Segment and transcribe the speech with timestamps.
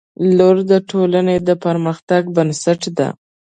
[0.37, 3.07] •لور د ټولنې د پرمختګ بنسټ ده.